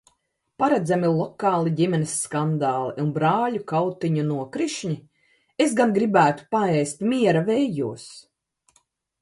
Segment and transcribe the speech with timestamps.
[0.61, 4.97] Paredzami lokāli ģimenes skandāli un brāļu kautiņu nokrišņi?
[5.67, 8.09] Es gan gribētu paēst miera vējos!